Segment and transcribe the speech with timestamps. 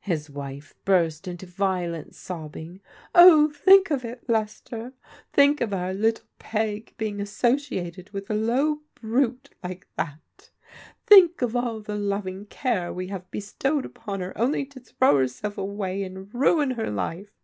[0.00, 2.80] His wife burst into violent sobbing.
[3.14, 4.94] "Oh, think of it, Lester,
[5.34, 7.20] think of our little Peg being associ^X^A.
[7.20, 7.92] 'wfia.
[7.92, 10.50] ^ 168 PBODIGAL DAUGHTERS low brute like that;
[11.04, 15.58] think of all the loving care we hav^ bestowed upon her only to throw herself
[15.58, 17.38] away, and ruia her life!